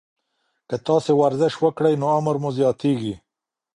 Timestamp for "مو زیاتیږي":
2.41-3.13